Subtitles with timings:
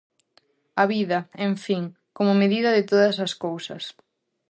[0.81, 1.83] A vida, en fin,
[2.17, 3.83] como medida de todas as cousas.